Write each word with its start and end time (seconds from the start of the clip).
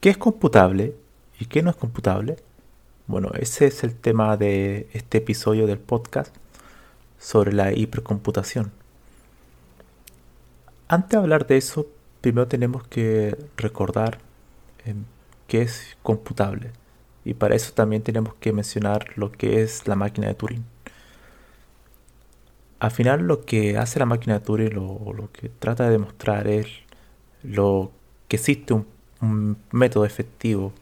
¿Qué 0.00 0.10
es 0.10 0.18
computable 0.18 0.94
y 1.40 1.46
qué 1.46 1.62
no 1.62 1.70
es 1.70 1.76
computable? 1.76 2.36
Bueno, 3.06 3.30
ese 3.38 3.66
es 3.66 3.82
el 3.82 3.94
tema 3.94 4.36
de 4.36 4.88
este 4.92 5.18
episodio 5.18 5.66
del 5.66 5.78
podcast 5.78 6.34
sobre 7.18 7.52
la 7.52 7.72
hipercomputación. 7.72 8.72
Antes 10.88 11.10
de 11.10 11.16
hablar 11.16 11.46
de 11.46 11.56
eso, 11.56 11.86
primero 12.20 12.46
tenemos 12.46 12.86
que 12.86 13.36
recordar 13.56 14.18
em, 14.84 15.04
qué 15.48 15.62
es 15.62 15.96
computable. 16.02 16.72
Y 17.24 17.34
para 17.34 17.56
eso 17.56 17.72
también 17.72 18.02
tenemos 18.02 18.34
que 18.34 18.52
mencionar 18.52 19.06
lo 19.16 19.32
que 19.32 19.62
es 19.62 19.88
la 19.88 19.96
máquina 19.96 20.28
de 20.28 20.34
Turing. 20.34 20.64
Al 22.80 22.90
final 22.90 23.22
lo 23.22 23.46
que 23.46 23.78
hace 23.78 23.98
la 23.98 24.06
máquina 24.06 24.34
de 24.34 24.44
Turing, 24.44 24.74
lo, 24.74 25.12
lo 25.14 25.32
que 25.32 25.48
trata 25.48 25.84
de 25.84 25.92
demostrar 25.92 26.46
es 26.48 26.66
lo 27.42 27.92
que 28.28 28.36
existe 28.36 28.74
un 28.74 28.95
un 29.20 29.56
método 29.70 30.04
efectivo, 30.04 30.72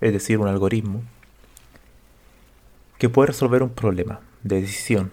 es 0.00 0.12
decir, 0.12 0.38
un 0.38 0.48
algoritmo, 0.48 1.02
que 2.98 3.08
puede 3.08 3.28
resolver 3.28 3.62
un 3.62 3.70
problema 3.70 4.20
de 4.42 4.60
decisión. 4.60 5.10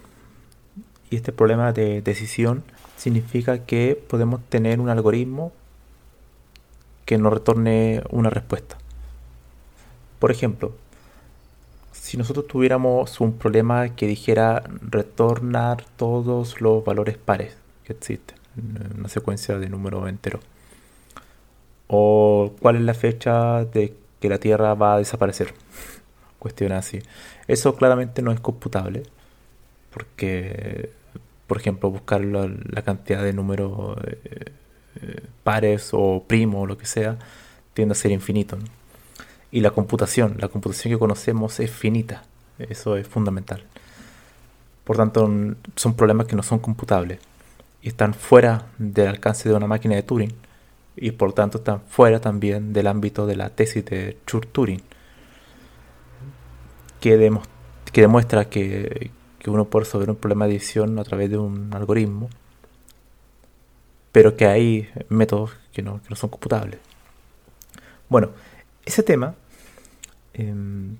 Y 1.09 1.15
este 1.15 1.31
problema 1.31 1.71
de 1.71 2.01
decisión 2.01 2.63
significa 2.97 3.65
que 3.65 4.01
podemos 4.09 4.41
tener 4.49 4.79
un 4.79 4.89
algoritmo 4.89 5.51
que 7.05 7.17
nos 7.17 7.33
retorne 7.33 8.01
una 8.09 8.29
respuesta. 8.29 8.77
Por 10.19 10.31
ejemplo, 10.31 10.73
si 11.91 12.17
nosotros 12.17 12.47
tuviéramos 12.47 13.19
un 13.19 13.33
problema 13.33 13.89
que 13.89 14.07
dijera 14.07 14.63
retornar 14.81 15.85
todos 15.97 16.61
los 16.61 16.83
valores 16.83 17.17
pares 17.17 17.55
que 17.83 17.93
existen 17.93 18.37
en 18.57 18.99
una 18.99 19.09
secuencia 19.09 19.57
de 19.59 19.69
números 19.69 20.07
enteros 20.09 20.41
o 21.87 22.53
cuál 22.59 22.77
es 22.77 22.81
la 22.81 22.93
fecha 22.93 23.65
de 23.65 23.93
que 24.19 24.29
la 24.29 24.39
Tierra 24.39 24.73
va 24.73 24.95
a 24.95 24.97
desaparecer. 24.97 25.53
Cuestiones 26.39 26.79
así. 26.79 26.99
Eso 27.47 27.75
claramente 27.75 28.21
no 28.21 28.31
es 28.31 28.39
computable 28.39 29.03
porque, 29.91 30.91
por 31.47 31.57
ejemplo, 31.57 31.89
buscar 31.89 32.21
la, 32.21 32.81
cantidad 32.81 33.23
de 33.23 33.33
números 33.33 33.97
eh, 34.05 34.51
eh, 35.01 35.21
pares 35.43 35.89
o 35.93 36.23
primos 36.27 36.63
o 36.63 36.65
lo 36.65 36.77
que 36.77 36.85
sea 36.85 37.17
tiende 37.73 37.93
a 37.93 37.95
ser 37.95 38.11
infinito. 38.11 38.57
Y 39.51 39.61
la 39.61 39.71
computación, 39.71 40.37
la 40.39 40.49
computación 40.49 40.93
que 40.93 40.99
conocemos 40.99 41.59
es 41.59 41.71
finita. 41.71 42.23
Eso 42.59 42.97
es 42.97 43.07
fundamental. 43.07 43.63
Por 44.83 44.97
tanto, 44.97 45.29
son 45.75 45.95
problemas 45.95 46.27
que 46.27 46.35
no 46.35 46.43
son 46.43 46.59
computables 46.59 47.19
y 47.81 47.87
están 47.87 48.13
fuera 48.13 48.67
del 48.77 49.07
alcance 49.07 49.49
de 49.49 49.55
una 49.55 49.67
máquina 49.67 49.95
de 49.95 50.03
Turing 50.03 50.33
y 50.97 51.11
por 51.11 51.33
tanto 51.33 51.57
están 51.57 51.81
fuera 51.81 52.19
también 52.19 52.73
del 52.73 52.87
ámbito 52.87 53.25
de 53.25 53.35
la 53.35 53.49
tesis 53.49 53.83
de 53.85 54.17
Church-Turing, 54.25 54.81
que, 56.99 57.31
que, 57.91 58.01
demuestra 58.01 58.49
que, 58.49 59.11
uno 59.47 59.65
puede 59.65 59.85
resolver 59.85 60.09
un 60.09 60.15
problema 60.15 60.47
de 60.47 60.53
edición 60.53 60.97
a 60.97 61.03
través 61.03 61.29
de 61.29 61.37
un 61.37 61.73
algoritmo, 61.73 62.29
pero 64.11 64.35
que 64.35 64.47
hay 64.47 64.89
métodos 65.09 65.51
que 65.71 65.81
no, 65.81 66.01
son 66.15 66.29
computables. 66.29 66.79
Bueno, 68.09 68.29
ese 68.85 69.03
tema 69.03 69.35
em, 70.33 70.97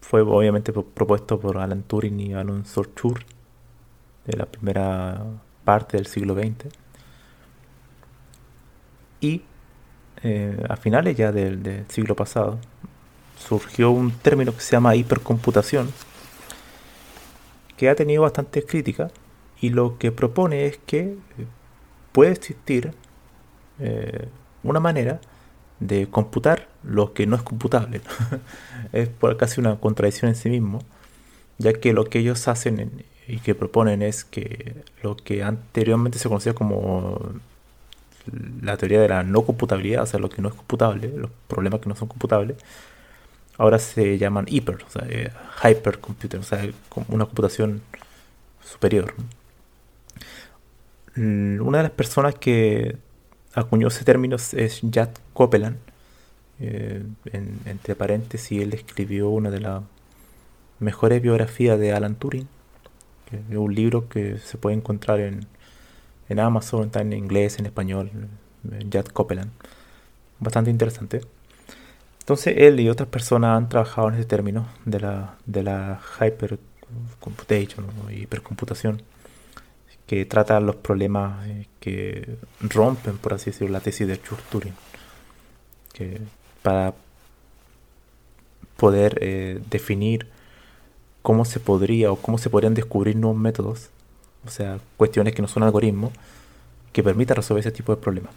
fue 0.00 0.22
obviamente 0.22 0.72
propuesto 0.72 1.38
por 1.38 1.58
Alan 1.58 1.82
Turing 1.82 2.18
y 2.20 2.34
Alan 2.34 2.64
Sorchur 2.64 3.20
de 4.26 4.36
la 4.36 4.46
primera 4.46 5.22
parte 5.64 5.96
del 5.96 6.06
siglo 6.06 6.34
XX 6.34 6.83
y 9.20 9.42
eh, 10.22 10.64
a 10.68 10.76
finales 10.76 11.16
ya 11.16 11.32
del, 11.32 11.84
siglo 11.88 12.16
pasado 12.16 12.58
surgió 13.38 13.90
un 13.90 14.10
término 14.10 14.54
que 14.54 14.60
se 14.60 14.72
llama 14.72 14.96
hipercomputación, 14.96 15.92
que 17.76 17.90
ha 17.90 17.94
tenido 17.94 18.22
bastantes 18.22 18.64
críticas 18.64 19.12
y 19.60 19.70
lo 19.70 19.98
que 19.98 20.12
propone 20.12 20.66
es 20.66 20.78
que 20.86 21.00
eh, 21.00 21.16
puede 22.12 22.32
existir 22.32 22.94
eh, 23.80 24.28
una 24.62 24.80
manera 24.80 25.20
de 25.80 26.08
computar 26.08 26.68
lo 26.82 27.12
que 27.12 27.26
no 27.26 27.36
es 27.36 27.42
computable. 27.42 28.00
es 28.92 29.08
por 29.08 29.36
casi 29.36 29.60
una 29.60 29.76
contradicción 29.78 30.30
en 30.30 30.36
sí 30.36 30.48
mismo, 30.48 30.80
ya 31.58 31.72
que 31.74 31.92
lo 31.92 32.04
que 32.04 32.20
ellos 32.20 32.48
hacen 32.48 33.04
y 33.26 33.38
que 33.38 33.54
proponen 33.54 34.02
es 34.02 34.24
que 34.24 34.84
lo 35.02 35.16
que 35.16 35.42
anteriormente 35.42 36.18
se 36.18 36.28
conocía 36.28 36.54
como 36.54 37.20
la 38.62 38.76
teoría 38.76 39.00
de 39.00 39.08
la 39.08 39.22
no 39.22 39.42
computabilidad, 39.44 40.02
o 40.02 40.06
sea, 40.06 40.20
lo 40.20 40.28
que 40.30 40.42
no 40.42 40.48
es 40.48 40.54
computable, 40.54 41.08
los 41.16 41.30
problemas 41.48 41.80
que 41.80 41.88
no 41.88 41.96
son 41.96 42.08
computables, 42.08 42.56
ahora 43.58 43.78
se 43.78 44.18
llaman 44.18 44.46
hiper, 44.48 44.76
o 44.76 44.90
sea, 44.90 45.06
eh, 45.08 45.30
hypercomputer, 45.62 46.40
o 46.40 46.42
sea, 46.42 46.66
una 47.08 47.26
computación 47.26 47.82
superior. 48.64 49.14
Mm, 51.16 51.60
una 51.60 51.78
de 51.78 51.84
las 51.84 51.92
personas 51.92 52.34
que 52.34 52.96
acuñó 53.54 53.88
ese 53.88 54.04
término 54.04 54.36
es 54.36 54.80
Jack 54.82 55.20
Copeland. 55.32 55.76
Eh, 56.60 57.02
entre 57.66 57.94
paréntesis, 57.96 58.62
él 58.62 58.74
escribió 58.74 59.28
una 59.30 59.50
de 59.50 59.60
las 59.60 59.82
mejores 60.80 61.20
biografías 61.22 61.78
de 61.78 61.92
Alan 61.92 62.16
Turing, 62.16 62.48
un 63.50 63.74
libro 63.74 64.08
que 64.08 64.38
se 64.38 64.58
puede 64.58 64.76
encontrar 64.76 65.20
en 65.20 65.46
en 66.28 66.40
Amazon, 66.40 66.86
está 66.86 67.00
en 67.00 67.12
inglés, 67.12 67.58
en 67.58 67.66
español, 67.66 68.10
Jack 68.90 69.12
Copeland. 69.12 69.50
Bastante 70.40 70.70
interesante. 70.70 71.20
Entonces 72.20 72.54
él 72.56 72.80
y 72.80 72.88
otras 72.88 73.08
personas 73.08 73.56
han 73.56 73.68
trabajado 73.68 74.08
en 74.08 74.14
ese 74.14 74.24
término 74.24 74.66
de 74.84 75.00
la, 75.00 75.36
de 75.44 75.62
la 75.62 76.00
hypercomputation 76.20 77.84
hipercomputación 78.10 79.02
que 80.06 80.24
trata 80.26 80.60
los 80.60 80.76
problemas 80.76 81.46
eh, 81.48 81.66
que 81.80 82.36
rompen, 82.60 83.18
por 83.18 83.34
así 83.34 83.50
decirlo, 83.50 83.72
la 83.72 83.80
tesis 83.80 84.06
de 84.06 84.20
Church-Turing. 84.20 84.74
Que 85.92 86.20
para 86.62 86.94
poder 88.76 89.18
eh, 89.22 89.60
definir 89.70 90.28
cómo 91.22 91.44
se 91.44 91.60
podría 91.60 92.12
o 92.12 92.16
cómo 92.16 92.38
se 92.38 92.50
podrían 92.50 92.74
descubrir 92.74 93.16
nuevos 93.16 93.38
métodos 93.38 93.90
o 94.46 94.50
sea, 94.50 94.78
cuestiones 94.96 95.34
que 95.34 95.42
no 95.42 95.48
son 95.48 95.62
algoritmos, 95.62 96.12
que 96.92 97.02
permitan 97.02 97.36
resolver 97.36 97.60
ese 97.60 97.72
tipo 97.72 97.94
de 97.94 98.00
problemas. 98.00 98.32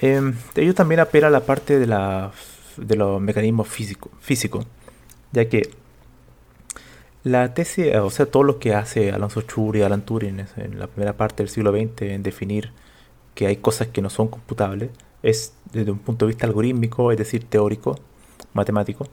Eh, 0.00 0.32
ellos 0.54 0.74
también 0.74 1.00
apela 1.00 1.28
a 1.28 1.30
la 1.30 1.40
parte 1.40 1.78
de, 1.78 1.86
la, 1.86 2.32
de 2.76 2.96
los 2.96 3.20
mecanismos 3.20 3.68
físicos, 3.68 4.12
físico, 4.20 4.64
ya 5.32 5.48
que 5.48 5.70
la 7.24 7.54
tesis, 7.54 7.94
o 7.96 8.10
sea, 8.10 8.26
todo 8.26 8.44
lo 8.44 8.58
que 8.58 8.74
hace 8.74 9.10
Alonso 9.10 9.42
Churi 9.42 9.80
y 9.80 9.82
Alan 9.82 10.02
Turing 10.02 10.46
en 10.56 10.78
la 10.78 10.86
primera 10.86 11.14
parte 11.14 11.42
del 11.42 11.48
siglo 11.48 11.72
XX 11.72 12.02
en 12.02 12.22
definir 12.22 12.70
que 13.34 13.46
hay 13.46 13.56
cosas 13.56 13.88
que 13.88 14.02
no 14.02 14.10
son 14.10 14.28
computables, 14.28 14.90
es 15.22 15.54
desde 15.72 15.90
un 15.90 15.98
punto 15.98 16.26
de 16.26 16.28
vista 16.28 16.46
algorítmico, 16.46 17.10
es 17.10 17.18
decir, 17.18 17.44
teórico, 17.44 17.98
matemático 18.52 19.08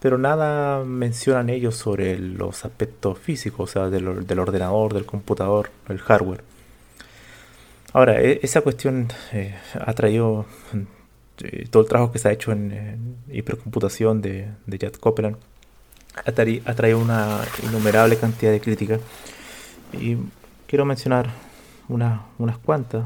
pero 0.00 0.18
nada 0.18 0.84
mencionan 0.84 1.50
ellos 1.50 1.76
sobre 1.76 2.18
los 2.18 2.64
aspectos 2.64 3.18
físicos, 3.18 3.70
o 3.70 3.72
sea, 3.72 3.90
del, 3.90 4.08
ordenador, 4.38 4.94
del 4.94 5.06
computador, 5.06 5.70
el 5.88 5.98
hardware. 5.98 6.42
Ahora, 7.92 8.20
e, 8.20 8.40
esa 8.42 8.62
cuestión 8.62 9.08
eh, 9.32 9.54
ha 9.78 9.92
traído 9.94 10.46
eh, 11.42 11.66
todo 11.70 11.82
el 11.82 11.88
trabajo 11.88 12.12
que 12.12 12.18
se 12.18 12.28
ha 12.28 12.32
hecho 12.32 12.52
en, 12.52 13.16
hipercomputación 13.30 14.22
de, 14.22 14.48
de 14.66 14.78
Jet 14.78 14.98
Copeland, 14.98 15.36
ha, 16.14 16.32
traído 16.32 16.98
una 16.98 17.40
innumerable 17.62 18.16
cantidad 18.16 18.50
de 18.50 18.60
críticas. 18.60 19.00
Y 19.92 20.16
quiero 20.66 20.84
mencionar 20.84 21.30
unas 21.88 22.58
cuantas 22.64 23.04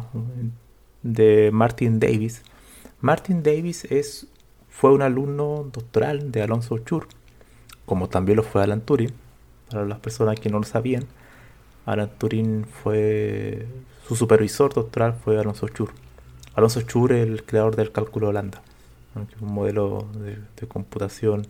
de 1.02 1.50
Martin 1.52 1.98
Davis. 2.00 2.42
Martin 3.00 3.42
Davis 3.42 3.84
es, 3.84 4.26
fue 4.74 4.92
un 4.92 5.02
alumno 5.02 5.70
doctoral 5.72 6.32
de 6.32 6.42
Alonso 6.42 6.78
Chur, 6.78 7.06
como 7.86 8.08
también 8.08 8.36
lo 8.36 8.42
fue 8.42 8.62
Alan 8.62 8.80
Turing. 8.80 9.12
Para 9.70 9.86
las 9.86 10.00
personas 10.00 10.38
que 10.40 10.50
no 10.50 10.58
lo 10.58 10.64
sabían, 10.64 11.06
Alan 11.86 12.10
Turing 12.18 12.66
fue 12.66 13.66
su 14.06 14.16
supervisor 14.16 14.74
doctoral 14.74 15.14
fue 15.14 15.38
Alonso 15.38 15.68
Chur. 15.68 15.92
Alonso 16.56 16.82
Chur 16.82 17.12
el 17.12 17.44
creador 17.44 17.76
del 17.76 17.92
cálculo 17.92 18.28
Holanda, 18.28 18.62
un 19.40 19.54
modelo 19.54 20.08
de, 20.14 20.66
computación 20.66 21.46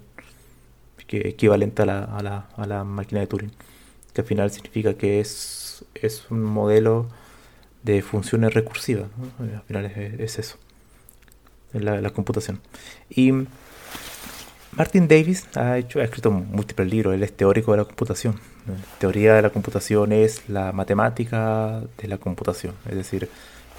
que, 1.07 1.29
equivalente 1.29 1.83
a 1.83 1.87
la, 1.87 2.05
a, 2.05 2.23
la, 2.23 2.47
a 2.57 2.67
la, 2.67 2.85
máquina 2.85 3.21
de 3.21 3.27
Turing, 3.27 3.53
que 4.13 4.21
al 4.21 4.27
final 4.27 4.51
significa 4.51 4.95
que 4.95 5.21
es, 5.21 5.85
es 5.95 6.31
un 6.31 6.43
modelo 6.43 7.07
de 7.83 8.03
funciones 8.03 8.53
recursivas. 8.53 9.09
Al 9.39 9.63
final 9.63 9.87
es, 9.87 10.39
eso, 10.39 10.59
la, 11.75 12.01
la, 12.01 12.11
computación. 12.11 12.61
Y 13.11 13.33
Martin 14.77 15.07
Davis 15.07 15.47
ha, 15.55 15.79
escrito 15.79 16.33
múltiples 16.33 16.91
libros, 16.91 17.15
él 17.15 17.23
es 17.23 17.33
teórico 17.33 17.71
de 17.73 17.79
la 17.79 17.85
computación. 17.85 18.41
La 18.67 18.75
teoría 18.99 19.35
de 19.35 19.43
la 19.43 19.51
computación 19.51 20.11
es 20.11 20.49
la 20.49 20.73
matemática 20.73 21.83
de 21.99 22.09
la 22.09 22.19
computación, 22.19 22.75
es 22.89 22.97
decir, 22.97 23.29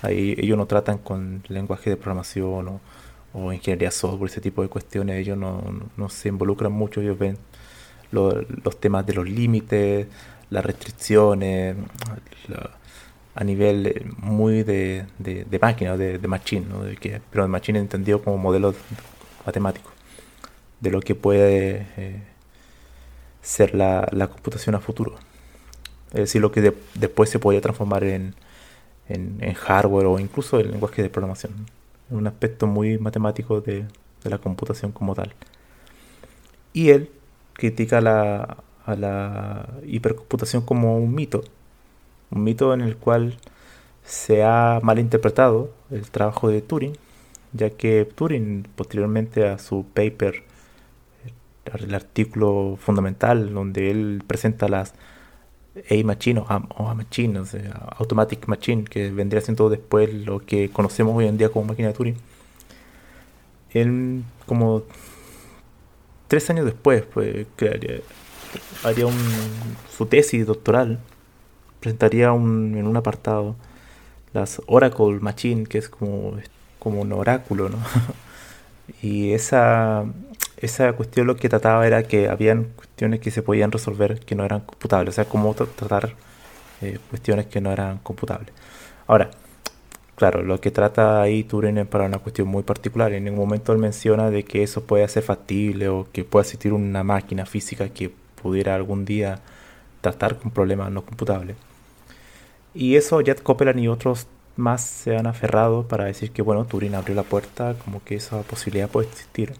ellos 0.07 0.57
no 0.57 0.67
tratan 0.67 0.99
con 0.99 1.43
lenguaje 1.49 1.89
de 1.89 1.97
programación 1.97 2.79
o, 3.33 3.51
ingeniería 3.51 3.91
software, 3.91 4.31
ese 4.31 4.39
tipo 4.39 4.61
de 4.61 4.69
cuestiones, 4.69 5.17
ellos 5.17 5.37
no, 5.37 5.61
no, 5.97 6.07
se 6.07 6.29
involucran 6.29 6.71
mucho, 6.71 7.01
ellos 7.01 7.19
ven 7.19 7.37
los 8.11 8.79
temas 8.79 9.05
de 9.05 9.15
los 9.15 9.27
límites, 9.27 10.07
las 10.49 10.63
restricciones, 10.63 11.75
a 13.35 13.43
nivel 13.43 14.13
muy 14.17 14.63
de, 14.63 15.05
de, 15.19 15.59
máquina, 15.61 15.97
de, 15.97 16.17
de 16.17 16.27
machine, 16.27 16.65
¿no? 16.67 16.83
de 16.83 16.95
que, 16.95 17.21
pero 17.29 17.43
de 17.43 17.49
machine 17.49 17.79
entendido 17.79 18.23
como 18.23 18.37
modelo 18.37 18.73
matemático 19.45 19.95
de 20.79 20.91
lo 20.91 21.01
que 21.01 21.15
puede 21.15 21.87
eh, 21.97 22.21
ser 23.41 23.75
la, 23.75 24.07
computación 24.31 24.75
a 24.75 24.79
futuro. 24.79 25.15
Es 26.09 26.21
decir, 26.21 26.41
lo 26.41 26.51
que 26.51 26.73
después 26.93 27.29
se 27.29 27.39
podría 27.39 27.61
transformar 27.61 28.03
en, 28.03 28.35
en, 29.09 29.53
hardware 29.53 30.05
o 30.05 30.19
incluso 30.19 30.59
en 30.59 30.71
lenguaje 30.71 31.01
de 31.01 31.09
programación. 31.09 31.53
Un 32.09 32.27
aspecto 32.27 32.67
muy 32.67 32.97
matemático 32.97 33.61
de, 33.61 33.85
la 34.23 34.37
computación 34.39 34.91
como 34.91 35.13
tal. 35.13 35.33
Y 36.73 36.89
él 36.89 37.11
critica 37.53 38.01
la, 38.01 38.57
a 38.85 38.95
la 38.95 39.69
hipercomputación 39.85 40.63
como 40.63 40.97
un 40.97 41.13
mito. 41.13 41.43
Un 42.31 42.43
mito 42.43 42.73
en 42.73 42.81
el 42.81 42.97
cual 42.97 43.37
se 44.03 44.43
ha 44.43 44.79
malinterpretado 44.83 45.71
el 45.91 46.09
trabajo 46.11 46.49
de 46.49 46.61
Turing, 46.61 46.97
ya 47.53 47.69
que 47.71 48.05
Turing 48.05 48.67
posteriormente 48.75 49.47
a 49.47 49.57
su 49.57 49.85
paper 49.93 50.43
el 51.73 51.95
artículo 51.95 52.77
fundamental 52.79 53.53
donde 53.53 53.89
él 53.89 54.23
presenta 54.25 54.67
las 54.67 54.93
A 55.89 56.03
machine 56.05 56.39
o 56.39 56.45
A, 56.47 56.93
machine, 56.93 57.39
o 57.39 57.45
sea, 57.45 57.71
automatic 57.97 58.47
machine, 58.47 58.85
que 58.85 59.09
vendría 59.09 59.41
siendo 59.41 59.69
después 59.69 60.13
lo 60.13 60.39
que 60.39 60.69
conocemos 60.69 61.15
hoy 61.17 61.27
en 61.27 61.37
día 61.37 61.49
como 61.49 61.65
máquina 61.65 61.89
de 61.89 61.93
Turing. 61.93 62.17
Él, 63.71 64.23
como 64.45 64.83
tres 66.27 66.49
años 66.49 66.65
después, 66.65 67.03
pues, 67.13 67.45
haría 68.83 69.05
un, 69.05 69.17
su 69.97 70.05
tesis 70.05 70.45
doctoral, 70.45 70.99
presentaría 71.85 72.29
en 72.29 72.87
un 72.87 72.97
apartado 72.97 73.55
las 74.33 74.59
Oracle 74.65 75.19
Machine, 75.19 75.65
que 75.67 75.77
es 75.77 75.87
como, 75.87 76.35
como 76.79 77.01
un 77.01 77.13
oráculo, 77.13 77.69
¿no? 77.69 77.77
y 79.03 79.33
esa, 79.33 80.03
esa 80.57 80.93
cuestión 80.93 81.27
lo 81.27 81.35
que 81.35 81.47
trataba 81.47 81.85
era 81.85 82.01
que 82.01 82.27
habían 82.27 82.63
cuestiones 82.75 83.19
que 83.19 83.29
se 83.29 83.43
podían 83.43 83.71
resolver 83.71 84.19
que 84.19 84.33
no 84.33 84.43
eran 84.43 84.61
computables, 84.61 85.13
o 85.13 85.15
sea, 85.15 85.25
cómo 85.25 85.53
tratar 85.53 86.15
eh, 86.81 86.97
cuestiones 87.11 87.45
que 87.45 87.61
no 87.61 87.71
eran 87.71 87.99
computables. 87.99 88.49
Ahora, 89.05 89.29
claro, 90.15 90.41
lo 90.41 90.59
que 90.59 90.71
trata 90.71 91.21
ahí 91.21 91.43
Turing 91.43 91.77
es 91.77 91.87
para 91.87 92.05
una 92.05 92.17
cuestión 92.17 92.47
muy 92.47 92.63
particular. 92.63 93.13
En 93.13 93.25
ningún 93.25 93.41
momento 93.41 93.73
él 93.73 93.77
menciona 93.77 94.31
de 94.31 94.43
que 94.43 94.63
eso 94.63 94.83
puede 94.83 95.07
ser 95.07 95.21
factible 95.21 95.87
o 95.89 96.07
que 96.11 96.23
pueda 96.23 96.41
existir 96.41 96.73
una 96.73 97.03
máquina 97.03 97.45
física 97.45 97.89
que 97.89 98.11
pudiera 98.41 98.73
algún 98.73 99.05
día 99.05 99.39
tratar 100.01 100.39
con 100.39 100.49
problemas 100.49 100.91
no 100.91 101.03
computables. 101.03 101.57
Y 102.75 102.95
eso 102.97 103.21
Jet 103.21 103.41
Copeland 103.41 103.79
y 103.79 103.87
otros 103.87 104.27
más 104.57 104.83
se 104.85 105.17
han 105.17 105.27
aferrado 105.27 105.87
para 105.87 106.05
decir 106.05 106.31
que, 106.31 106.41
bueno, 106.41 106.65
Turing 106.65 106.95
abrió 106.95 107.15
la 107.15 107.23
puerta, 107.23 107.75
como 107.83 108.03
que 108.03 108.15
esa 108.15 108.41
posibilidad 108.43 108.89
puede 108.89 109.07
existir 109.07 109.53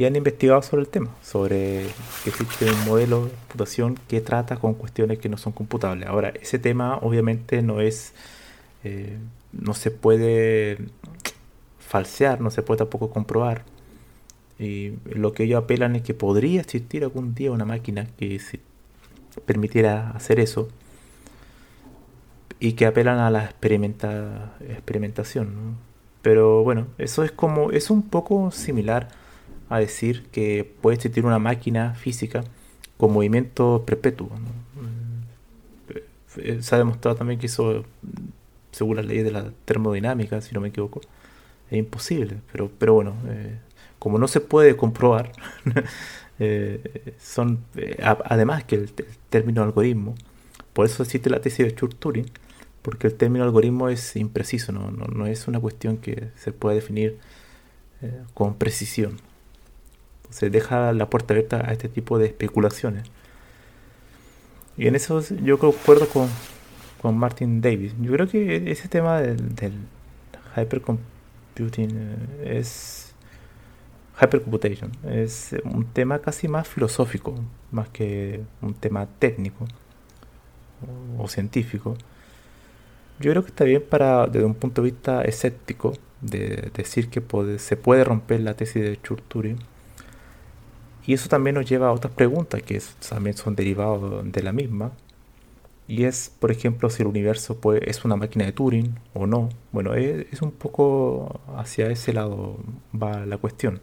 y 0.00 0.06
han 0.06 0.16
investigado 0.16 0.62
sobre 0.62 0.80
el 0.80 0.88
tema, 0.88 1.14
sobre 1.22 1.84
que 2.24 2.30
existe 2.30 2.70
un 2.70 2.86
modelo 2.86 3.26
de 3.26 3.32
computación 3.32 3.98
que 4.08 4.22
trata 4.22 4.56
con 4.56 4.72
cuestiones 4.72 5.18
que 5.18 5.28
no 5.28 5.36
son 5.36 5.52
computables. 5.52 6.08
Ahora, 6.08 6.32
ese 6.40 6.58
tema 6.58 6.96
obviamente 7.02 7.60
no 7.60 7.82
es, 7.82 8.14
eh, 8.82 9.18
no 9.52 9.74
se 9.74 9.90
puede 9.90 10.78
falsear, 11.80 12.40
no 12.40 12.50
se 12.50 12.62
puede 12.62 12.78
tampoco 12.78 13.10
comprobar. 13.10 13.64
Y 14.58 14.94
lo 15.04 15.34
que 15.34 15.42
ellos 15.44 15.62
apelan 15.62 15.94
es 15.96 16.00
que 16.02 16.14
podría 16.14 16.62
existir 16.62 17.04
algún 17.04 17.34
día 17.34 17.52
una 17.52 17.66
máquina 17.66 18.06
que 18.18 18.40
permitiera 19.44 20.12
hacer 20.12 20.40
eso 20.40 20.70
y 22.60 22.74
que 22.74 22.86
apelan 22.86 23.18
a 23.18 23.30
la 23.30 23.44
experimenta, 23.44 24.54
experimentación. 24.68 25.76
Pero 26.22 26.62
bueno, 26.62 26.86
eso 26.98 27.24
es 27.24 27.32
como, 27.32 27.72
es 27.72 27.90
un 27.90 28.02
poco 28.02 28.50
similar 28.50 29.08
a 29.70 29.78
decir 29.78 30.26
que 30.30 30.70
puede 30.82 30.96
existir 30.96 31.24
una 31.24 31.38
máquina 31.38 31.94
física 31.94 32.44
con 32.98 33.12
movimiento 33.12 33.84
perpetuo. 33.86 34.28
Eh, 36.36 36.58
se 36.60 36.74
ha 36.74 36.78
demostrado 36.78 37.16
también 37.16 37.40
que 37.40 37.46
eso, 37.46 37.84
según 38.72 38.96
las 38.96 39.06
leyes 39.06 39.24
de 39.24 39.32
la 39.32 39.50
termodinámica, 39.64 40.40
si 40.40 40.54
no 40.54 40.60
me 40.60 40.68
equivoco, 40.68 41.00
es 41.70 41.78
imposible. 41.78 42.36
Pero, 42.52 42.70
pero 42.78 42.94
bueno, 42.94 43.14
eh, 43.28 43.58
como 43.98 44.18
no 44.18 44.28
se 44.28 44.40
puede 44.40 44.76
comprobar, 44.76 45.32
eh, 46.38 47.14
son 47.18 47.60
además 48.02 48.64
que 48.64 48.76
el, 48.76 48.92
término 49.30 49.62
algoritmo, 49.62 50.14
por 50.72 50.86
eso 50.86 51.02
existe 51.02 51.30
la 51.30 51.40
tesis 51.40 51.66
de 51.66 51.74
Church-Turing, 51.74 52.26
porque 52.82 53.06
el 53.08 53.14
término 53.14 53.44
algoritmo 53.44 53.88
es 53.88 54.16
impreciso, 54.16 54.72
no, 54.72 54.90
no, 54.90 55.06
no, 55.06 55.26
es 55.26 55.48
una 55.48 55.60
cuestión 55.60 55.98
que 55.98 56.30
se 56.36 56.52
pueda 56.52 56.74
definir 56.74 57.18
con 58.32 58.54
precisión 58.54 59.18
se 60.30 60.48
deja 60.48 60.92
la 60.92 61.10
puerta 61.10 61.34
abierta 61.34 61.68
a 61.68 61.72
este 61.72 61.88
tipo 61.88 62.18
de 62.18 62.26
especulaciones. 62.26 63.04
Y 64.76 64.86
en 64.86 64.94
eso 64.94 65.20
yo 65.42 65.58
concuerdo 65.58 66.08
con, 66.08 66.28
con 67.02 67.18
Martin 67.18 67.60
Davis. 67.60 67.94
Yo 68.00 68.12
creo 68.12 68.28
que 68.28 68.70
ese 68.70 68.88
tema 68.88 69.20
del, 69.20 69.54
del 69.54 69.72
hypercomputing 70.56 71.90
eh, 71.90 72.58
es 72.58 73.14
hypercomputation 74.20 74.92
es 75.08 75.56
un 75.64 75.86
tema 75.86 76.18
casi 76.18 76.46
más 76.46 76.68
filosófico 76.68 77.34
más 77.70 77.88
que 77.88 78.42
un 78.60 78.74
tema 78.74 79.06
técnico 79.18 79.66
o, 81.16 81.26
científico 81.26 81.96
yo 83.20 83.30
creo 83.30 83.42
que 83.42 83.50
está 83.50 83.64
bien 83.64 83.84
para 83.88 84.26
desde 84.26 84.44
un 84.44 84.54
punto 84.54 84.82
de 84.82 84.90
vista 84.90 85.22
escéptico 85.22 85.92
de 86.20 86.70
decir 86.74 87.08
que 87.08 87.22
se 87.58 87.76
puede 87.76 88.04
romper 88.04 88.40
la 88.40 88.54
tesis 88.54 88.82
de 88.82 89.00
Church-Turing 89.00 89.58
y 91.06 91.14
eso 91.14 91.28
también 91.28 91.54
nos 91.56 91.68
lleva 91.68 91.88
a 91.88 91.92
otras 91.92 92.12
preguntas 92.14 92.62
que 92.62 92.80
también 93.08 93.36
son 93.36 93.56
derivados 93.56 94.30
de 94.30 94.42
la 94.42 94.52
misma. 94.52 94.92
Y 95.88 96.04
es, 96.04 96.30
por 96.38 96.52
ejemplo, 96.52 96.88
si 96.88 97.02
el 97.02 97.08
universo 97.08 97.58
es 97.82 98.04
una 98.04 98.14
máquina 98.14 98.44
de 98.44 98.52
Turing 98.52 98.94
o 99.12 99.26
no. 99.26 99.48
Bueno, 99.72 99.94
es, 99.94 100.40
un 100.40 100.52
poco 100.52 101.40
hacia 101.56 101.88
ese 101.88 102.12
lado 102.12 102.58
va 102.94 103.26
la 103.26 103.38
cuestión 103.38 103.80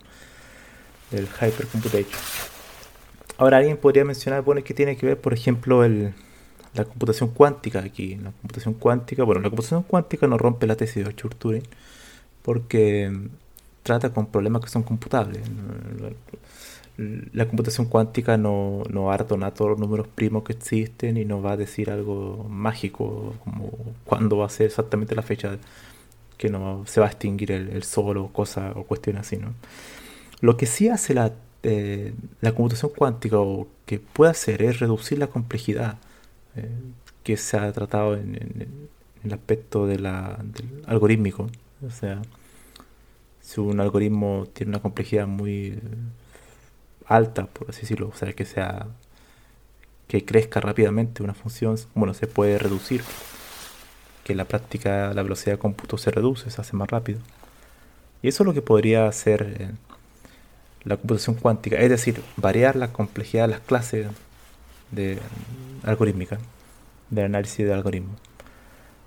del 1.11 1.25
hypercomputation. 1.25 2.17
Ahora 3.37 3.57
alguien 3.57 3.75
podría 3.75 4.05
mencionar, 4.05 4.43
bueno, 4.43 4.63
que 4.63 4.73
tiene 4.73 4.95
que 4.95 5.05
ver, 5.05 5.19
por 5.19 5.33
ejemplo, 5.33 5.83
el, 5.83 6.13
la 6.77 6.85
computación 6.85 7.29
cuántica 7.29 7.79
aquí. 7.79 8.15
La 8.15 8.31
computación 8.31 8.73
cuántica, 8.75 9.23
bueno, 9.23 9.41
la 9.41 9.49
computación 9.49 9.83
cuántica 9.83 10.27
no 10.27 10.37
rompe 10.37 10.67
la 10.67 10.75
tesis 10.75 11.05
de 11.05 11.13
Turing 11.13 11.63
porque 12.43 13.11
trata 13.83 14.11
con 14.11 14.27
problemas 14.27 14.61
que 14.63 14.69
son 14.69 14.83
computables 14.83 15.41
la 16.97 17.47
computación 17.47 17.87
cuántica 17.87 18.37
no, 18.37 18.83
no 18.89 19.11
a 19.11 19.17
todos 19.17 19.69
los 19.69 19.79
números 19.79 20.07
primos 20.07 20.43
que 20.43 20.53
existen 20.53 21.17
y 21.17 21.25
no 21.25 21.41
va 21.41 21.51
a 21.51 21.57
decir 21.57 21.91
algo 21.91 22.45
mágico 22.49 23.35
como 23.43 23.71
cuándo 24.03 24.37
va 24.37 24.47
a 24.47 24.49
ser 24.49 24.67
exactamente 24.67 25.13
la 25.15 25.21
fecha 25.21 25.57
que 26.37 26.49
no 26.49 26.83
se 26.87 26.99
va 26.99 27.07
a 27.07 27.09
extinguir 27.09 27.51
el, 27.51 27.83
sol 27.83 28.17
o 28.17 28.27
cosas 28.29 28.75
o 28.75 28.83
cuestiones 28.83 29.21
así, 29.21 29.37
¿no? 29.37 29.53
Lo 30.39 30.57
que 30.57 30.65
sí 30.65 30.87
hace 30.89 31.13
la, 31.13 31.33
eh, 31.63 32.13
la 32.41 32.53
computación 32.53 32.91
cuántica 32.95 33.39
o 33.39 33.67
que 33.85 33.99
puede 33.99 34.31
hacer 34.31 34.61
es 34.63 34.79
reducir 34.79 35.19
la 35.19 35.27
complejidad 35.27 35.97
eh, 36.57 36.69
que 37.23 37.37
se 37.37 37.57
ha 37.57 37.71
tratado 37.71 38.15
en, 38.15 38.89
el 39.23 39.33
aspecto 39.33 39.87
de 39.87 39.99
la, 39.99 40.37
del 40.41 40.83
algorítmico. 40.87 41.49
O 41.85 41.91
sea, 41.91 42.21
si 43.41 43.59
un 43.59 43.79
algoritmo 43.79 44.47
tiene 44.53 44.71
una 44.71 44.81
complejidad 44.81 45.27
muy 45.27 45.79
alta, 47.05 47.47
por 47.47 47.69
así 47.69 47.81
decirlo, 47.81 48.09
o 48.13 48.17
sea, 48.17 48.33
que 48.33 48.45
sea 48.45 48.87
que 50.07 50.23
crezca 50.23 50.59
rápidamente 50.61 51.23
una 51.23 51.33
función, 51.33 51.77
bueno, 51.93 52.13
se 52.13 52.27
puede 52.27 52.57
reducir, 52.57 53.03
que 54.23 54.33
en 54.33 54.37
la 54.37 54.45
práctica 54.45 55.13
la 55.13 55.23
velocidad 55.23 55.53
de 55.53 55.59
cómputo 55.59 55.97
se 55.97 56.11
reduce, 56.11 56.49
se 56.49 56.61
hace 56.61 56.75
más 56.75 56.89
rápido. 56.89 57.19
Y 58.21 58.29
eso 58.29 58.43
es 58.43 58.47
lo 58.47 58.53
que 58.53 58.61
podría 58.61 59.07
hacer 59.07 59.55
eh, 59.59 59.71
la 60.83 60.97
computación 60.97 61.35
cuántica, 61.35 61.77
es 61.77 61.89
decir, 61.89 62.21
variar 62.37 62.75
la 62.75 62.91
complejidad 62.91 63.43
de 63.43 63.47
las 63.49 63.59
clases 63.59 64.07
de 64.91 65.19
algorítmica, 65.87 66.37
del 67.09 67.25
análisis 67.25 67.65
de 67.65 67.73
algoritmos. 67.73 68.19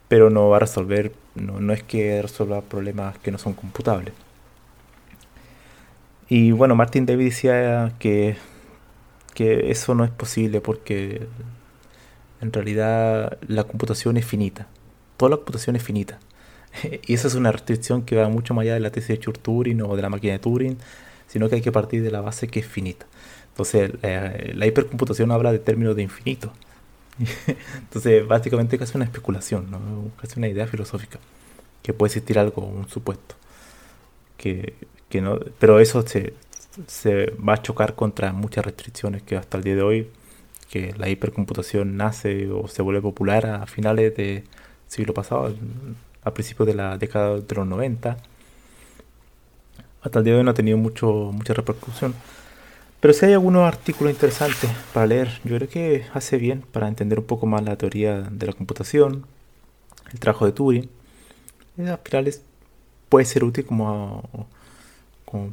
Pero 0.08 0.30
no 0.30 0.48
va 0.48 0.56
a 0.56 0.60
resolver, 0.60 1.12
no, 1.34 1.60
no 1.60 1.72
es 1.72 1.82
que 1.82 2.20
resuelva 2.20 2.62
problemas 2.62 3.18
que 3.18 3.30
no 3.30 3.38
son 3.38 3.54
computables. 3.54 4.14
Y 6.28 6.52
bueno, 6.52 6.74
Martin 6.76 7.06
David 7.06 7.26
decía 7.26 7.92
que, 7.98 8.36
que 9.34 9.70
eso 9.70 9.94
no 9.94 10.04
es 10.04 10.10
posible 10.10 10.60
porque 10.60 11.26
en 12.40 12.52
realidad 12.52 13.38
la 13.46 13.64
computación 13.64 14.16
es 14.16 14.24
finita. 14.24 14.68
Toda 15.16 15.30
la 15.30 15.36
computación 15.36 15.76
es 15.76 15.82
finita. 15.82 16.18
y 17.06 17.14
esa 17.14 17.28
es 17.28 17.34
una 17.34 17.52
restricción 17.52 18.02
que 18.02 18.16
va 18.16 18.28
mucho 18.28 18.54
más 18.54 18.62
allá 18.62 18.74
de 18.74 18.80
la 18.80 18.90
tesis 18.90 19.08
de 19.08 19.20
Church-Turing 19.20 19.82
o 19.82 19.96
de 19.96 20.02
la 20.02 20.08
máquina 20.08 20.34
de 20.34 20.38
Turing, 20.38 20.78
sino 21.26 21.48
que 21.48 21.56
hay 21.56 21.62
que 21.62 21.72
partir 21.72 22.02
de 22.02 22.10
la 22.10 22.20
base 22.20 22.48
que 22.48 22.60
es 22.60 22.66
finita. 22.66 23.06
Entonces, 23.48 23.92
la 24.02 24.66
hipercomputación 24.66 25.30
habla 25.30 25.52
de 25.52 25.58
términos 25.58 25.94
de 25.96 26.02
infinito. 26.02 26.52
Entonces, 27.78 28.26
básicamente 28.26 28.78
casi 28.78 28.96
una 28.96 29.04
especulación, 29.04 29.70
¿no? 29.70 30.10
casi 30.20 30.38
una 30.38 30.48
idea 30.48 30.66
filosófica, 30.66 31.18
que 31.82 31.92
puede 31.92 32.08
existir 32.08 32.38
algo, 32.38 32.62
un 32.62 32.88
supuesto. 32.88 33.34
Que, 34.36 34.74
no, 35.20 35.38
pero 35.58 35.80
eso 35.80 36.02
se, 36.06 36.34
va 37.36 37.54
a 37.54 37.62
chocar 37.62 37.94
contra 37.94 38.32
muchas 38.32 38.64
restricciones 38.64 39.22
que 39.22 39.36
hasta 39.36 39.58
el 39.58 39.64
día 39.64 39.76
de 39.76 39.82
hoy, 39.82 40.10
que 40.70 40.94
la 40.96 41.08
hipercomputación 41.08 41.96
nace 41.96 42.48
o 42.50 42.68
se 42.68 42.80
vuelve 42.80 43.02
popular 43.02 43.44
a 43.46 43.66
finales 43.66 44.16
del 44.16 44.44
siglo 44.86 45.12
pasado, 45.12 45.54
a 46.22 46.32
principios 46.32 46.68
de 46.68 46.74
la 46.74 46.96
década 46.96 47.40
de 47.40 47.54
los 47.54 47.66
90. 47.66 48.16
Hasta 50.02 50.18
el 50.18 50.24
día 50.24 50.34
de 50.34 50.38
hoy 50.38 50.44
no 50.44 50.52
ha 50.52 50.54
tenido 50.54 50.78
mucho, 50.78 51.30
mucha 51.32 51.52
repercusión. 51.52 52.14
Pero 53.00 53.14
si 53.14 53.26
hay 53.26 53.32
algunos 53.32 53.66
artículos 53.66 54.12
interesantes 54.12 54.70
para 54.92 55.06
leer, 55.06 55.40
yo 55.44 55.56
creo 55.56 55.68
que 55.68 56.04
hace 56.12 56.36
bien 56.36 56.62
para 56.72 56.86
entender 56.86 57.18
un 57.18 57.24
poco 57.24 57.46
más 57.46 57.62
la 57.62 57.76
teoría 57.76 58.20
de 58.20 58.46
la 58.46 58.52
computación, 58.52 59.24
el 60.12 60.20
trabajo 60.20 60.46
de 60.46 60.52
Turing. 60.52 60.90
Y 61.78 61.86
al 61.86 61.98
final 61.98 62.30
puede 63.08 63.24
ser 63.24 63.44
útil 63.44 63.64
como 63.64 64.48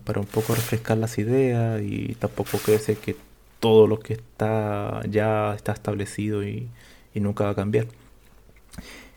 para 0.04 0.20
un 0.20 0.26
poco 0.26 0.56
refrescar 0.56 0.98
las 0.98 1.18
ideas 1.18 1.82
y 1.82 2.16
tampoco 2.16 2.58
creerse 2.58 2.96
que 2.96 3.16
todo 3.60 3.88
lo 3.88 4.00
que 4.00 4.14
está 4.14 5.02
ya 5.10 5.54
está 5.56 5.72
establecido 5.72 6.44
y, 6.44 6.70
nunca 7.16 7.46
va 7.46 7.50
a 7.52 7.56
cambiar. 7.56 7.88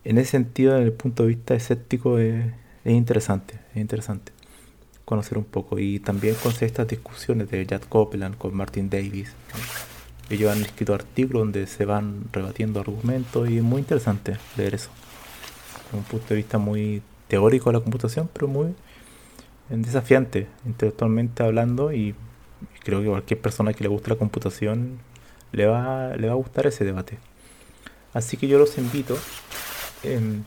En 0.05 0.17
ese 0.17 0.31
sentido, 0.31 0.73
desde 0.73 0.87
el 0.87 0.93
punto 0.95 1.25
de 1.25 1.29
vista 1.31 1.55
escéptico, 1.55 2.19
es, 2.19 2.47
interesante, 2.87 3.61
es 3.75 3.77
interesante 3.77 4.33
conocer 5.11 5.37
un 5.37 5.45
poco 5.45 5.81
y 5.81 5.99
también 5.99 6.37
conocer 6.37 6.67
estas 6.67 6.87
discusiones 6.87 7.51
de 7.51 7.67
Jack 7.67 7.89
Copeland 7.89 8.39
con 8.39 8.55
Martin 8.55 8.89
Davis. 8.89 9.33
Ellos 10.31 10.53
han 10.53 10.63
escrito 10.63 10.95
artículos 10.95 11.43
donde 11.43 11.67
se 11.67 11.85
van 11.85 12.27
rebatiendo 12.33 12.79
argumentos 12.79 13.51
y 13.51 13.57
es 13.57 13.63
muy 13.65 13.81
interesante 13.81 14.37
leer 14.57 14.77
eso. 14.77 14.91
Desde 15.87 15.99
un 15.99 16.05
punto 16.05 16.29
de 16.29 16.37
vista 16.37 16.59
muy 16.59 17.03
teórico 17.27 17.71
de 17.71 17.79
la 17.79 17.83
computación, 17.83 18.31
pero 18.33 18.47
muy 18.47 18.73
desafiante 19.69 20.47
intelectualmente 20.65 21.43
hablando 21.43 21.93
y 21.93 22.15
creo 22.85 23.01
que 23.01 23.09
cualquier 23.09 23.41
persona 23.41 23.73
que 23.73 23.83
le 23.83 23.89
guste 23.89 24.11
la 24.11 24.17
computación 24.17 25.01
le 25.51 25.67
va, 25.67 26.17
le 26.17 26.29
va 26.29 26.35
a 26.35 26.37
gustar 26.37 26.69
ese 26.69 26.85
debate. 26.85 27.19
Así 28.15 28.37
que 28.37 28.47
yo 28.47 28.61
los 28.61 28.79
invito 28.79 29.19
em, 30.05 30.45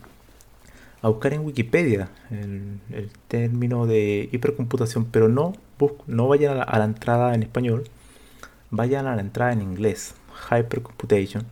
a 1.04 1.08
buscar 1.10 1.34
en 1.34 1.44
Wikipedia 1.44 2.08
el, 2.30 3.10
término 3.28 3.86
de 3.86 4.30
hipercomputación, 4.32 5.04
pero 5.04 5.28
no, 5.28 5.52
no 6.06 6.28
vayan 6.28 6.58
a 6.66 6.78
la, 6.78 6.84
entrada 6.86 7.34
en 7.34 7.42
español, 7.42 7.84
vayan 8.70 9.06
a 9.06 9.14
la 9.14 9.20
entrada 9.20 9.52
en 9.52 9.60
inglés, 9.60 10.14
hypercomputation. 10.50 11.44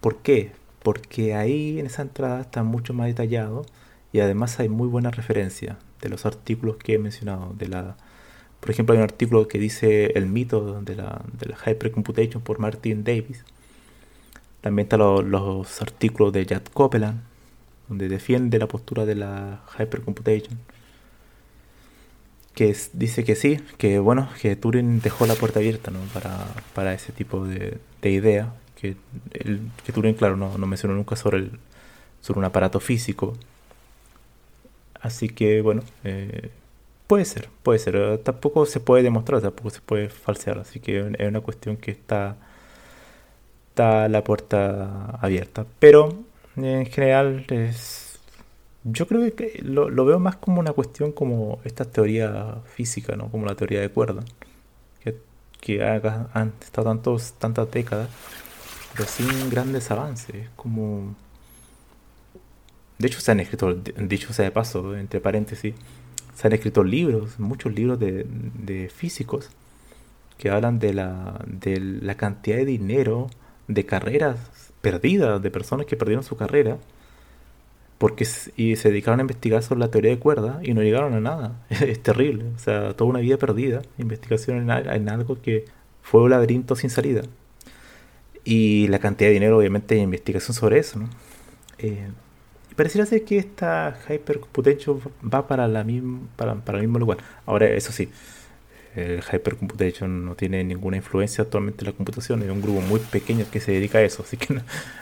¿Por 0.00 0.16
qué? 0.22 0.52
Porque 0.82 1.34
ahí 1.34 1.78
en 1.78 1.84
esa 1.84 2.00
entrada 2.00 2.40
está 2.40 2.62
mucho 2.62 2.94
más 2.94 3.06
detallado 3.06 3.66
y 4.14 4.20
además 4.20 4.58
hay 4.58 4.70
muy 4.70 4.88
buena 4.88 5.10
referencia 5.10 5.76
de 6.00 6.08
los 6.08 6.24
artículos 6.24 6.78
que 6.78 6.94
he 6.94 6.98
mencionado. 6.98 7.52
De 7.58 7.68
la, 7.68 7.98
por 8.60 8.70
ejemplo, 8.70 8.94
hay 8.94 8.98
un 8.98 9.04
artículo 9.04 9.46
que 9.46 9.58
dice 9.58 10.06
el 10.14 10.24
mito 10.24 10.80
de 10.80 10.96
la, 10.96 11.22
de 11.38 11.50
la 11.50 11.56
hypercomputation 11.70 12.42
por 12.42 12.58
Martin 12.60 13.04
Davis. 13.04 13.44
También 14.62 14.86
están 14.86 15.00
los, 15.00 15.82
artículos 15.82 16.32
de 16.32 16.46
Jack 16.46 16.72
Copeland, 16.72 17.20
donde 17.88 18.08
defiende 18.08 18.58
la 18.58 18.68
postura 18.68 19.04
de 19.04 19.14
la 19.14 19.62
hypercomputation. 19.78 20.58
Que 22.54 22.76
dice 22.92 23.24
que 23.24 23.34
sí, 23.34 23.60
que 23.78 23.98
bueno, 23.98 24.28
que 24.40 24.54
Turing 24.54 25.00
dejó 25.00 25.26
la 25.26 25.34
puerta 25.34 25.58
abierta 25.58 25.90
para, 26.74 26.94
ese 26.94 27.12
tipo 27.12 27.44
de, 27.44 27.78
de 28.00 28.10
idea. 28.10 28.54
Que, 28.80 28.96
el, 29.32 29.60
que 29.84 29.92
Turing, 29.92 30.14
claro, 30.14 30.36
no, 30.36 30.56
no 30.56 30.66
mencionó 30.66 30.94
nunca 30.94 31.16
sobre, 31.16 31.38
el, 31.38 31.58
sobre 32.20 32.38
un 32.38 32.44
aparato 32.44 32.78
físico, 32.80 33.34
Así 35.04 35.28
que 35.28 35.60
bueno, 35.60 35.82
eh, 36.02 36.50
puede 37.06 37.26
ser, 37.26 37.50
puede 37.62 37.78
ser. 37.78 37.94
Eh, 37.96 38.18
tampoco 38.18 38.64
se 38.64 38.80
puede 38.80 39.02
demostrar, 39.02 39.42
tampoco 39.42 39.68
se 39.68 39.82
puede 39.82 40.08
falsear. 40.08 40.58
Así 40.58 40.80
que 40.80 40.98
es 41.18 41.28
una 41.28 41.40
cuestión 41.42 41.76
que 41.76 41.90
está, 41.90 42.36
está 43.68 44.08
la 44.08 44.24
puerta 44.24 45.10
abierta. 45.20 45.66
Pero 45.78 46.24
en 46.56 46.86
general 46.86 47.46
es, 47.50 48.18
yo 48.84 49.06
creo 49.06 49.34
que 49.34 49.60
lo, 49.62 50.04
veo 50.04 50.18
más 50.18 50.36
como 50.36 50.60
una 50.60 50.72
cuestión 50.72 51.12
como 51.12 51.60
esta 51.64 51.84
teoría 51.84 52.58
física, 52.66 53.16
¿no? 53.16 53.30
Como 53.30 53.46
la 53.46 53.54
teoría 53.54 53.80
de 53.80 53.88
cuerda. 53.90 54.24
Que, 55.02 55.16
que 55.60 55.82
han 55.84 56.52
estado 56.60 56.88
tantos, 56.88 57.34
tantas 57.34 57.70
décadas, 57.70 58.08
pero 58.92 59.08
sin 59.08 59.50
grandes 59.50 59.90
avances. 59.90 60.48
Como 60.56 61.14
de 62.98 63.08
hecho, 63.08 63.20
se 63.20 63.32
han 63.32 63.40
escrito, 63.40 63.74
dicho 63.74 64.32
sea 64.32 64.44
de 64.44 64.50
paso, 64.50 64.96
entre 64.96 65.20
paréntesis, 65.20 65.74
se 66.34 66.46
han 66.46 66.52
escrito 66.52 66.84
libros, 66.84 67.38
muchos 67.38 67.74
libros 67.74 67.98
de, 67.98 68.90
físicos 68.94 69.50
que 70.38 70.50
hablan 70.50 70.78
de 70.78 70.94
la, 70.94 71.40
de 71.46 71.80
la 71.80 72.16
cantidad 72.16 72.56
de 72.56 72.64
dinero, 72.64 73.28
de 73.68 73.84
carreras 73.86 74.38
perdidas, 74.84 75.42
de 75.42 75.50
personas 75.50 75.86
que 75.86 75.96
perdieron 75.96 76.22
su 76.22 76.36
carrera, 76.36 76.76
porque 77.98 78.26
y 78.56 78.76
se 78.76 78.90
dedicaron 78.90 79.20
a 79.20 79.22
investigar 79.22 79.62
sobre 79.62 79.80
la 79.80 79.90
teoría 79.90 80.10
de 80.10 80.18
cuerda 80.18 80.60
y 80.62 80.74
no 80.74 80.82
llegaron 80.82 81.14
a 81.14 81.20
nada. 81.20 81.64
es 81.70 82.00
terrible. 82.02 82.44
O 82.54 82.58
sea, 82.58 82.92
toda 82.92 83.08
una 83.08 83.20
vida 83.20 83.38
perdida, 83.38 83.80
investigación 83.98 84.70
en, 84.70 85.08
algo 85.08 85.40
que 85.40 85.64
fue 86.02 86.22
un 86.22 86.30
laberinto 86.30 86.76
sin 86.76 86.90
salida. 86.90 87.22
Y 88.44 88.88
la 88.88 88.98
cantidad 88.98 89.30
de 89.30 89.34
dinero, 89.34 89.56
obviamente, 89.56 89.96
en 89.96 90.02
investigación 90.02 90.54
sobre 90.54 90.78
eso, 90.78 90.98
¿no? 90.98 91.08
Eh, 91.78 92.08
pareciera 92.76 93.06
ser 93.06 93.24
que 93.24 93.38
esta 93.38 93.96
hypercomputation 94.06 95.00
va 95.32 95.46
para, 95.46 95.66
la 95.66 95.86
para, 96.36 96.56
para 96.56 96.78
el 96.78 96.84
mismo 96.84 96.98
lugar. 96.98 97.18
Ahora, 97.46 97.68
eso 97.68 97.90
sí, 97.90 98.10
el 98.96 99.22
hypercomputation 99.22 100.24
no 100.24 100.34
tiene 100.34 100.62
ninguna 100.64 100.96
influencia 100.96 101.42
actualmente 101.42 101.82
en 101.82 101.86
la 101.86 101.92
computación. 101.92 102.42
Es 102.42 102.50
un 102.50 102.62
grupo 102.62 102.80
muy 102.80 103.00
pequeño 103.00 103.46
que 103.50 103.60
se 103.60 103.72
dedica 103.72 103.98
a 103.98 104.02
eso, 104.02 104.22
así 104.26 104.36
que 104.36 104.60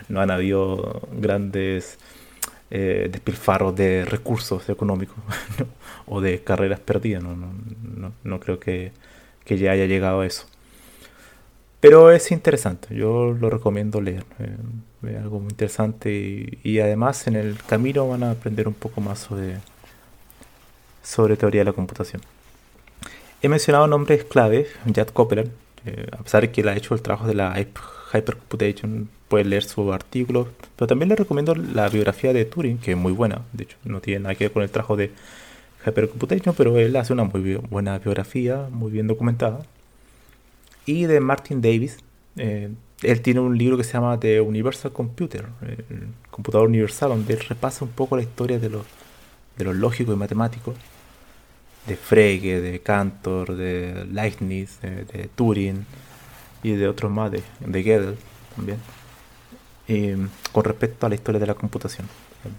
no, 0.08 0.20
han 0.20 0.30
habido 0.30 1.02
grandes 1.12 1.99
eh, 2.70 3.08
despilfarros 3.11 3.76
de 3.76 4.04
recursos 4.04 4.68
económicos 4.68 5.16
o 6.06 6.20
de 6.20 6.42
carreras 6.42 6.80
perdidas. 6.80 7.22
No, 7.22 7.37
no, 7.37 8.12
no 8.22 8.40
creo 8.40 8.58
que, 8.58 8.92
que 9.44 9.58
ya 9.58 9.72
haya 9.72 9.87
llegado 9.87 10.20
a 10.20 10.26
eso. 10.26 10.46
Pero 11.82 12.12
es 12.12 12.30
interesante, 12.30 12.94
yo 12.94 13.32
lo 13.32 13.50
recomiendo 13.50 14.00
leer. 14.00 14.25
Eh, 14.38 14.56
es 15.08 15.16
algo 15.16 15.40
muy 15.40 15.50
interesante 15.50 16.58
y, 16.62 16.78
además 16.78 17.26
en 17.26 17.34
el 17.34 17.56
camino 17.66 18.06
van 18.08 18.22
a 18.22 18.30
aprender 18.30 18.68
un 18.68 18.75
poco 18.75 19.00
más 19.00 19.18
sobre, 19.18 19.56
sobre 21.02 21.37
teoría 21.37 21.62
de 21.62 21.64
la 21.64 21.72
computación. 21.72 22.22
He 23.42 23.49
mencionado 23.49 23.87
nombres 23.88 24.25
claves, 24.25 24.68
Jad 24.94 25.08
Copeland, 25.08 25.50
eh, 25.84 26.06
a 26.12 26.22
pesar 26.22 26.42
de 26.42 26.52
que 26.52 26.61
él 26.61 26.68
ha 26.68 26.76
hecho 26.76 26.94
el 26.94 27.02
trabajo 27.02 27.26
de 27.26 27.34
la 27.34 27.58
Hypercomputation, 28.12 29.08
puede 29.28 29.44
leer 29.44 29.64
su 29.64 29.92
artículo, 29.92 30.49
pero 30.76 30.87
también 30.87 31.08
le 31.08 31.16
recomiendo 31.16 31.54
la 31.54 31.88
biografía 31.88 32.32
de 32.32 32.44
Turing, 32.44 32.78
que 32.78 32.92
es 32.92 32.96
muy 32.96 33.12
buena, 33.12 33.42
de 33.52 33.64
hecho, 33.64 33.76
no 33.84 34.00
tiene 34.00 34.20
nada 34.20 34.34
que 34.37 34.44
ver 34.44 34.52
con 34.52 34.62
el 34.62 34.70
trabajo 34.70 34.96
de 34.96 35.11
Hypercomputation, 35.84 36.54
pero 36.54 36.78
él 36.78 36.94
hace 36.94 37.12
una 37.12 37.25
muy 37.25 37.56
buena 37.68 37.99
biografía, 37.99 38.68
muy 38.70 38.92
bien 38.92 39.08
documentada. 39.08 39.66
Y 40.87 41.06
de 41.06 41.20
Martin 41.20 41.61
Davis, 41.61 41.99
eh, 42.37 42.70
él 43.02 43.20
tiene 43.22 43.40
un 43.40 43.58
libro 43.58 43.76
que 43.76 43.82
se 43.82 43.94
llama 43.94 44.20
The 44.20 44.40
Universal 44.40 44.92
Computer, 44.92 45.46
el 45.62 46.08
computador 46.30 46.68
universal, 46.68 47.08
donde 47.08 47.34
él 47.34 47.40
repasa 47.40 47.84
un 47.84 47.90
poco 47.90 48.16
la 48.16 48.22
historia 48.22 48.61
de 48.61 48.70
los, 48.70 48.87
de 49.56 49.64
los 49.64 49.75
lógicos 49.75 50.14
y 50.14 50.18
matemáticos, 50.18 50.76
de 51.86 51.96
Frege, 51.96 52.60
de 52.60 52.80
Cantor, 52.80 53.56
de 53.56 54.06
Leibniz, 54.10 54.80
de, 54.80 55.28
Turing 55.34 55.84
y 56.62 56.72
de 56.72 56.88
otros 56.88 57.10
más, 57.10 57.30
de, 57.30 57.42
de 57.60 57.82
Gödel 57.82 58.16
también, 58.54 58.78
con 60.52 60.64
respecto 60.64 61.06
a 61.06 61.08
la 61.08 61.14
historia 61.14 61.40
de 61.40 61.46
la 61.46 61.54
computación. 61.54 62.06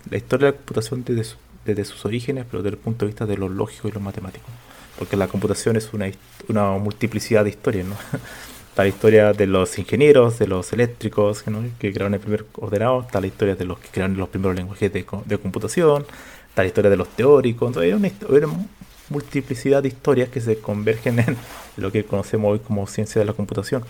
La 0.09 0.17
historia 0.17 0.47
de 0.47 0.51
la 0.51 0.57
computación 0.57 1.03
desde, 1.03 1.35
desde 1.65 1.85
sus 1.85 2.05
orígenes, 2.05 2.45
pero 2.49 2.63
desde 2.63 2.75
el 2.75 2.81
punto 2.81 3.05
de 3.05 3.11
vista 3.11 3.25
de 3.25 3.37
los 3.37 3.51
lógicos 3.51 3.91
y 3.91 3.93
los 3.93 4.03
matemáticos. 4.03 4.49
Porque 4.97 5.17
la 5.17 5.27
computación 5.27 5.75
es 5.75 5.93
una, 5.93 6.09
una 6.47 6.71
multiplicidad 6.77 7.43
de 7.43 7.49
historias, 7.49 7.87
¿no? 7.87 7.95
Está 8.73 8.81
la 8.81 8.89
historia 8.89 9.33
de 9.33 9.45
los 9.45 9.77
ingenieros, 9.77 10.39
de 10.39 10.47
los 10.47 10.73
eléctricos 10.73 11.43
que 11.77 11.93
crearon 11.93 12.15
el 12.15 12.19
primer 12.19 12.43
ordenador, 12.55 13.05
está 13.05 13.21
la 13.21 13.27
historia 13.27 13.55
de 13.55 13.65
los 13.65 13.77
que 13.77 13.89
crearon 13.89 14.17
los 14.17 14.29
primeros 14.29 14.55
lenguajes 14.55 14.91
de, 14.91 15.05
computación, 15.05 16.07
está 16.49 16.63
la 16.63 16.67
historia 16.69 16.89
de 16.89 16.97
los 16.97 17.07
teóricos. 17.09 17.67
Entonces, 17.67 17.93
hay 17.93 18.33
una, 18.39 18.67
multiplicidad 19.09 19.81
de 19.81 19.89
historias 19.89 20.29
que 20.29 20.41
se 20.41 20.59
convergen 20.59 21.19
en 21.19 21.37
lo 21.77 21.91
que 21.91 22.05
conocemos 22.05 22.53
hoy 22.53 22.59
como 22.59 22.87
ciencia 22.87 23.19
de 23.19 23.25
la 23.25 23.33
computación, 23.33 23.83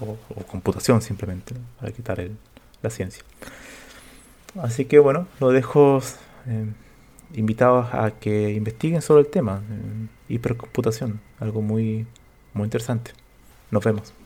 o, 0.00 0.16
computación 0.44 1.02
simplemente, 1.02 1.54
para 1.78 1.92
quitar 1.92 2.26
la 2.82 2.90
ciencia. 2.90 3.22
Así 4.60 4.84
que 4.84 4.98
bueno, 4.98 5.26
lo 5.38 5.50
dejo 5.50 6.00
eh, 6.46 6.66
invitados 7.34 7.92
a 7.92 8.10
que 8.10 8.52
investiguen 8.52 9.02
sobre 9.02 9.22
el 9.22 9.28
tema, 9.28 9.62
eh, 9.70 10.34
hipercomputación, 10.34 11.20
algo 11.38 11.62
muy, 11.62 12.06
muy 12.52 12.64
interesante. 12.64 13.12
Nos 13.70 13.84
vemos. 13.84 14.19